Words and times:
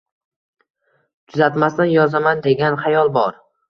Tuzatmasdan 1.33 1.95
yozaman 1.99 2.45
degan 2.51 2.85
xayol 2.85 3.19
bor. 3.25 3.43